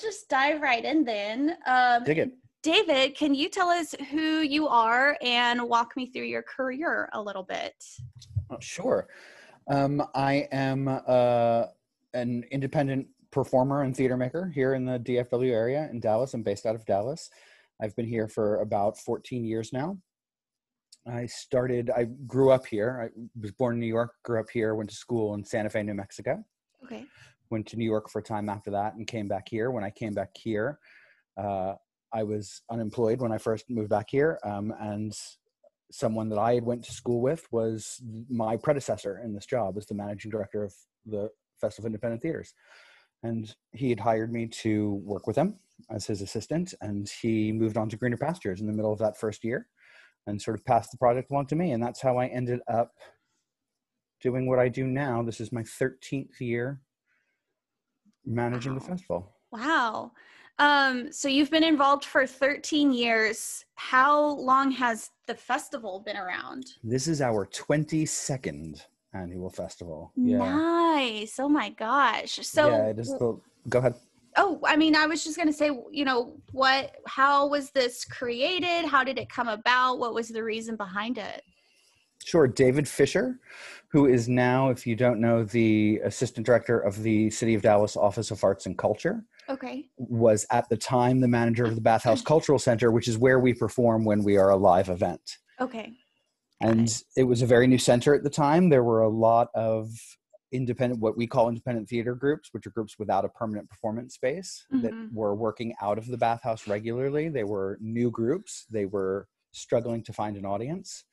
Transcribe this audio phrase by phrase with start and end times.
[0.00, 1.56] Just dive right in then.
[1.66, 2.32] Um, Dig it.
[2.62, 7.22] David, can you tell us who you are and walk me through your career a
[7.22, 7.74] little bit?
[8.50, 9.06] Oh, sure.
[9.68, 11.64] Um, I am uh,
[12.14, 16.34] an independent performer and theater maker here in the DFW area in Dallas.
[16.34, 17.30] I'm based out of Dallas.
[17.80, 19.98] I've been here for about 14 years now.
[21.06, 23.10] I started, I grew up here.
[23.14, 25.82] I was born in New York, grew up here, went to school in Santa Fe,
[25.84, 26.44] New Mexico.
[26.84, 27.04] Okay.
[27.50, 29.70] Went to New York for a time after that and came back here.
[29.70, 30.78] When I came back here,
[31.36, 31.74] uh,
[32.12, 34.38] I was unemployed when I first moved back here.
[34.42, 35.12] Um, and
[35.90, 39.86] someone that I had went to school with was my predecessor in this job as
[39.86, 41.30] the managing director of the
[41.60, 42.54] Festival of Independent Theaters.
[43.22, 45.58] And he had hired me to work with him
[45.90, 49.18] as his assistant, and he moved on to greener pastures in the middle of that
[49.18, 49.68] first year
[50.26, 51.72] and sort of passed the project along to me.
[51.72, 52.92] And that's how I ended up
[54.20, 55.22] doing what I do now.
[55.22, 56.80] This is my 13th year
[58.24, 58.78] managing Wow.
[58.78, 59.32] the festival.
[59.52, 60.12] Wow.
[60.58, 63.64] Um, so you've been involved for 13 years.
[63.74, 66.64] How long has the festival been around?
[66.82, 68.80] This is our 22nd
[69.12, 70.12] annual festival.
[70.16, 70.38] Yeah.
[70.38, 71.38] Nice.
[71.38, 72.38] Oh my gosh.
[72.42, 73.94] So yeah, it is the, go ahead.
[74.38, 78.04] Oh, I mean, I was just going to say, you know, what how was this
[78.04, 78.86] created?
[78.86, 79.98] How did it come about?
[79.98, 81.42] What was the reason behind it?
[82.24, 82.46] Sure.
[82.48, 83.38] David Fisher,
[83.88, 87.96] who is now, if you don't know, the assistant director of the City of Dallas
[87.96, 89.88] Office of Arts and Culture, Okay.
[89.96, 93.54] was at the time the manager of the Bathhouse Cultural Center, which is where we
[93.54, 95.20] perform when we are a live event.
[95.60, 95.92] Okay.
[96.60, 97.02] And it.
[97.16, 98.70] it was a very new center at the time.
[98.70, 99.90] There were a lot of
[100.52, 104.64] independent, what we call independent theater groups, which are groups without a permanent performance space
[104.70, 105.12] that Mhm.
[105.12, 107.28] were working out of the bathhouse regularly.
[107.28, 108.64] They were new groups.
[108.70, 111.04] They were struggling to find an audience.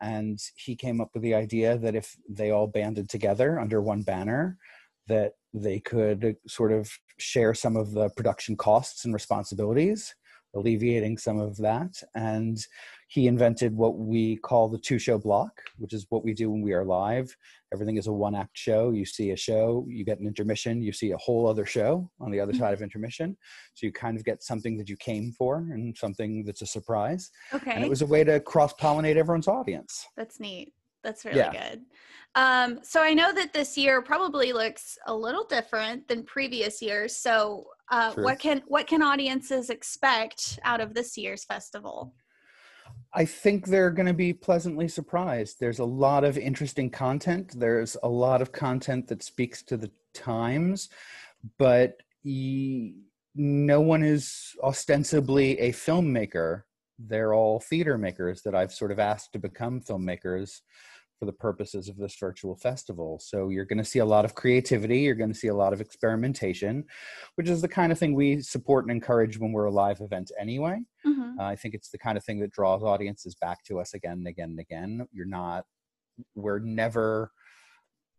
[0.00, 4.02] And he came up with the idea that if they all banded together under one
[4.02, 4.58] banner,
[5.06, 10.14] that they could sort of share some of the production costs and responsibilities,
[10.54, 12.02] alleviating some of that.
[12.14, 12.58] And
[13.14, 16.62] he invented what we call the two show block, which is what we do when
[16.62, 17.32] we are live.
[17.72, 18.90] Everything is a one act show.
[18.90, 22.32] You see a show, you get an intermission, you see a whole other show on
[22.32, 22.58] the other Mhm.
[22.58, 23.36] side of intermission.
[23.74, 27.30] So you kind of get something that you came for and something that's a surprise.
[27.52, 27.70] Okay.
[27.70, 30.04] And it was a way to cross pollinate everyone's audience.
[30.16, 30.72] That's neat.
[31.04, 31.52] That's really Yeah.
[31.52, 31.84] good.
[32.34, 37.16] Um, so I know that this year probably looks a little different than previous years.
[37.16, 42.12] So uh, what can what can audiences expect out of this year's festival?
[43.16, 45.60] I think they're going to be pleasantly surprised.
[45.60, 47.52] There's a lot of interesting content.
[47.56, 50.88] There's a lot of content that speaks to the times,
[51.58, 56.62] but no one is ostensibly a filmmaker.
[56.98, 60.60] They're all theater makers that I've sort of asked to become filmmakers
[61.24, 63.18] for the purposes of this virtual festival.
[63.18, 65.00] So you're going to see a lot of creativity.
[65.00, 66.84] You're going to see a lot of experimentation,
[67.36, 70.30] which is the kind of thing we support and encourage when we're a live event
[70.38, 70.80] anyway.
[71.06, 71.38] Mhm.
[71.38, 74.18] Uh, I think it's the kind of thing that draws audiences back to us again
[74.18, 75.08] and again and again.
[75.12, 75.64] You're not,
[76.34, 77.30] we're never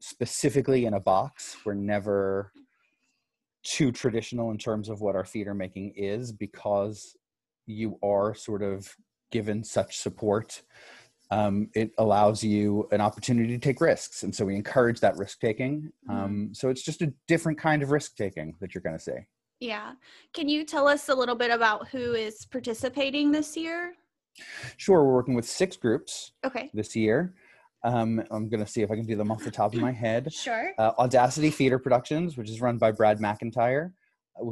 [0.00, 1.56] specifically in a box.
[1.64, 2.52] We're never
[3.62, 7.16] too traditional in terms of what our theater making is because
[7.66, 8.92] you are sort of
[9.30, 10.62] given such support.
[11.30, 14.22] Um, it allows you an opportunity to take risks.
[14.22, 15.92] And so we encourage that risk taking.
[16.08, 19.18] Um, so it's just a different kind of risk taking that you're going to see.
[19.60, 19.92] Yeah.
[20.32, 23.94] Can you tell us a little bit about who is participating this year?
[24.76, 26.32] Sure, we're working with six groups.
[26.44, 26.70] Okay.
[26.72, 27.34] this year.
[27.84, 29.92] Um, I'm going to see if I can do them off the top of my
[30.04, 30.32] head.
[30.32, 30.72] Sure.
[30.78, 33.92] Uh, Audacity Theater Productions, which is run by Brad McIntyre,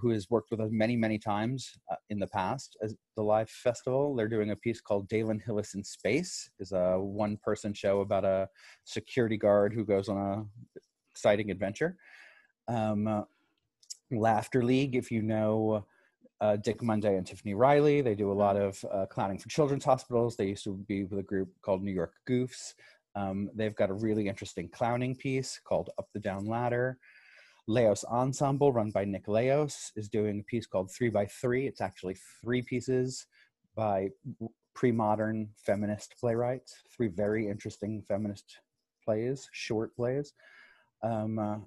[0.00, 3.50] who has worked with us many, many times uh, in the past as the live
[3.50, 4.14] festival.
[4.14, 6.50] They're doing a piece called Dalen Hillis in Space.
[6.60, 8.48] is a one-person show about a
[8.84, 10.80] security guard who goes on a
[11.12, 11.96] exciting adventure.
[12.68, 13.22] Um, uh,
[14.10, 15.84] Laughter League, if you know
[16.42, 18.00] uh, Dick Monday and Tiffany Riley.
[18.00, 20.36] They do a lot of uh, clowning for children's hospitals.
[20.36, 22.74] They used to be with a group called New York Goofs.
[23.14, 26.98] Um, they've got a really interesting clowning piece called Up the Down Ladder.
[27.68, 31.66] Leos Ensemble, run by Nick Leos, is doing a piece called Three by Three.
[31.66, 33.26] It's actually three pieces
[33.76, 34.08] by
[34.74, 38.58] pre modern feminist playwrights, three very interesting feminist
[39.04, 40.32] plays, short plays.
[41.02, 41.58] Um, uh,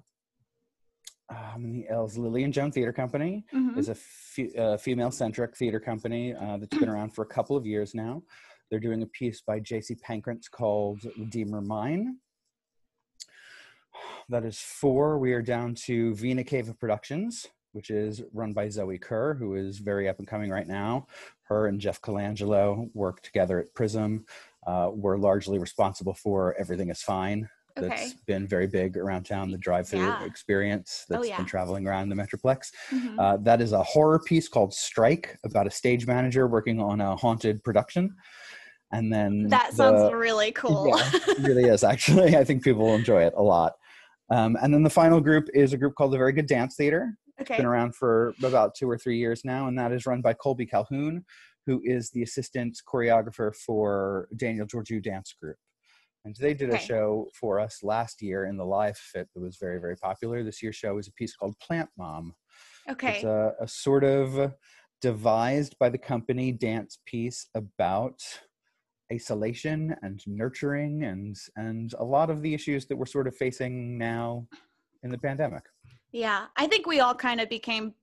[1.28, 3.76] um, the L's Lillian Joan Theater Company Mhm.
[3.78, 7.66] is a fe- uh, female-centric theater company uh, that's been around for a couple of
[7.66, 8.22] years now.
[8.70, 9.96] They're doing a piece by J.C.
[9.96, 12.18] Pankrantz called Redeemer Mine.
[14.28, 15.18] That is four.
[15.18, 19.54] We are down to Vina Cave of Productions, which is run by Zoe Kerr, who
[19.54, 21.06] is very up and coming right now.
[21.44, 24.24] Her and Jeff Colangelo work together at Prism.
[24.66, 28.12] Uh, we're largely responsible for Everything is Fine, that's Okay.
[28.26, 29.50] been very big around town.
[29.50, 30.24] The drive-through Yeah.
[30.24, 31.36] experience Oh, that's yeah.
[31.36, 32.72] been traveling around the Metroplex.
[32.90, 33.16] Mhm.
[33.18, 37.14] Uh, that is a horror piece called Strike about a stage manager working on a
[37.14, 38.16] haunted production.
[38.92, 40.88] And then that the- sounds really cool.
[40.88, 42.34] Yeah, it really is actually.
[42.36, 43.74] I think people will enjoy it a lot.
[44.30, 47.16] Um, and then the final group is a group called the Very Good Dance Theater.
[47.40, 47.56] okay.
[47.56, 50.66] Been around for about two or three years now, and that is run by Colby
[50.66, 51.24] Calhoun,
[51.66, 55.56] who is the assistant choreographer for Danielle Georgiou Dance Group.
[56.24, 59.58] And they did a show for us last year in the live fit that was
[59.60, 60.42] very, very popular.
[60.42, 62.34] This year's show is a piece called Plant Mom.
[62.90, 63.16] Okay.
[63.16, 64.52] It's a, a sort of
[65.00, 68.20] devised by the company dance piece about
[69.12, 73.96] isolation and nurturing and and a lot of the issues that we're sort of facing
[73.98, 74.46] now
[75.02, 75.62] in the pandemic.
[76.12, 76.46] yeah.
[76.56, 77.94] I think we all kind of became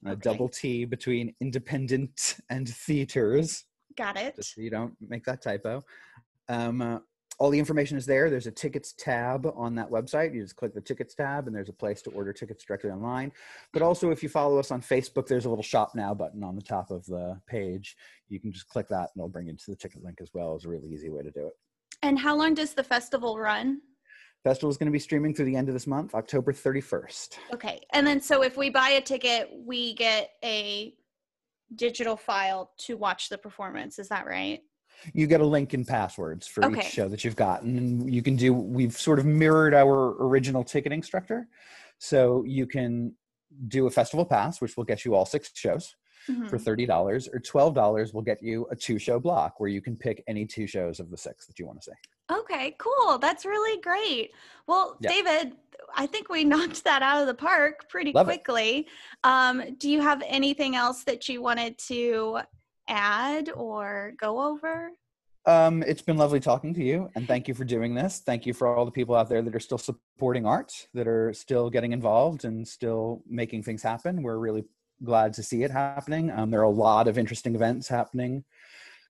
[0.06, 0.21] A Okay.
[0.23, 3.65] double T between independent and theaters,
[3.97, 4.37] Got it.
[4.37, 5.85] just so you don't make that typo.
[6.49, 7.00] Um, uh,
[7.38, 8.31] all the information is there.
[8.31, 10.35] There's a tickets tab on that website.
[10.35, 13.32] You just click the tickets tab, and there's a place to order tickets directly online.
[13.73, 16.56] But also, if you follow us on Facebook, there's a little shop now button on
[16.56, 17.96] the top of the page.
[18.29, 20.56] You can just click that, and it'll bring you to the ticket link as well.
[20.56, 21.55] It's a really easy way to do it.
[22.02, 23.81] And how long does the festival run?
[24.44, 27.38] Festival is going to be streaming through the end of this month, October 31st.
[27.55, 27.81] Okay.
[27.93, 30.94] And then, so if we buy a ticket, we get a
[31.75, 33.99] digital file to watch the performance.
[33.99, 34.61] Is that right?
[35.14, 36.81] You get a link and passwords for Okay.
[36.81, 40.64] each show that you've gotten and you can do we've sort of mirrored our original
[40.64, 41.46] ticketing structure
[41.99, 43.14] so you can
[43.69, 45.94] do a festival pass which will get you all six shows
[46.29, 46.50] Mhm.
[46.50, 50.23] for $30 or $12 will get you a two show block where you can pick
[50.26, 51.96] any two shows of the six that you want to see
[52.31, 53.17] Okay, cool.
[53.17, 54.32] That's really great.
[54.67, 55.08] Well, Yeah.
[55.12, 55.56] David,
[55.96, 58.87] I think we knocked that out of the park pretty Love quickly.
[59.25, 62.40] Um, do you have anything else that you wanted to
[62.88, 64.90] add or go over?
[65.49, 68.20] um, it's been lovely talking to you and thank you for doing this.
[68.25, 71.32] Thank you for all the people out there that are still supporting art that are
[71.32, 74.23] still getting involved and still making things happen.
[74.23, 74.64] We're really
[75.02, 76.31] glad to see it happening.
[76.31, 78.44] Um, there are a lot of interesting events happening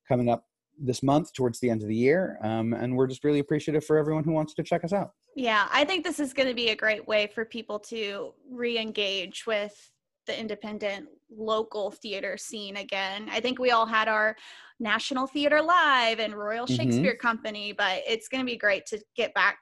[0.06, 0.44] coming up
[0.78, 3.98] this month towards the end of the year um, and we're just really appreciative for
[3.98, 5.10] everyone who wants to check us out.
[5.34, 8.78] Yeah, I think this is going to be a great way for people to re
[8.78, 9.90] engage with
[10.28, 13.28] the independent local theater scene again.
[13.30, 14.36] I think we all had our
[14.78, 16.76] National Theater Live and Royal Mhm.
[16.76, 19.58] Shakespeare Company, but it's going to be great to get back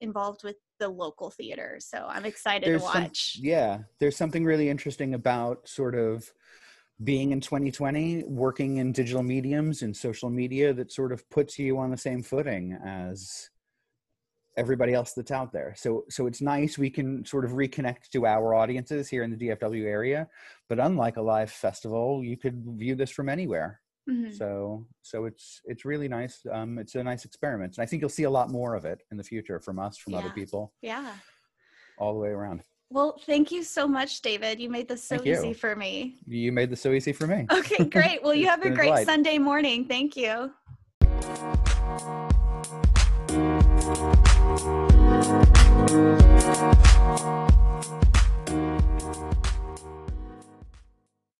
[0.00, 1.78] involved with the local theater.
[1.80, 3.38] So I'm excited to some- watch.
[3.40, 6.32] yeah there's something really interesting about sort of
[7.02, 11.78] being in 2020 working in digital mediums and social media that sort of puts you
[11.78, 13.50] on the same footing as
[14.56, 18.24] everybody else that's out there so so it's nice we can sort of reconnect to
[18.26, 20.28] our audiences here in the dfw area
[20.68, 24.36] but unlike a live festival you could view this from anywhere Mhm.
[24.36, 28.10] so so it's it's really nice um it's a nice experiment and i think you'll
[28.10, 31.14] see a lot more of it in the future from us from other people Yeah.
[31.96, 34.60] all the way around Well, thank you so much, David.
[34.60, 35.32] You made this so Thank you.
[35.38, 36.18] easy for me.
[36.26, 38.22] you made this so easy for me Okay, great.
[38.22, 39.06] Well, you have a a great delight.
[39.06, 39.88] Sunday morning.
[44.46, 44.68] Thank
[47.48, 47.53] you.